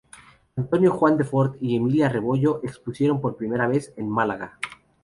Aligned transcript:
Antonio 0.55 0.91
Juan 0.93 1.15
de 1.15 1.23
Fort 1.23 1.57
y 1.61 1.75
Emilia 1.75 2.09
Rebollo 2.09 2.59
expusieron 2.63 3.21
por 3.21 3.37
primera 3.37 3.67
vez 3.67 3.93
en 3.97 4.09
Málaga. 4.09 4.57